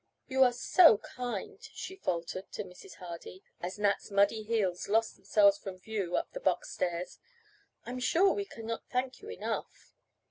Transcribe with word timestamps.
"You 0.27 0.41
are 0.45 0.51
so 0.51 0.97
kind," 0.97 1.59
she 1.73 1.95
faltered 1.95 2.51
to 2.53 2.63
Mrs. 2.63 2.95
Hardy, 2.95 3.43
as 3.59 3.77
Nat's 3.77 4.09
muddy 4.09 4.41
heels 4.41 4.87
lost 4.89 5.15
themselves 5.15 5.59
from 5.59 5.77
view 5.77 6.15
up 6.15 6.31
the 6.31 6.39
box 6.39 6.71
stairs. 6.71 7.19
"I'm 7.85 7.99
sure 7.99 8.33
we 8.33 8.45
cannot 8.45 8.89
thank 8.89 9.21
you 9.21 9.29
enough." 9.29 9.93